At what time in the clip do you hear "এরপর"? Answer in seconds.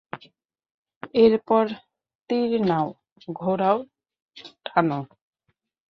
1.15-1.65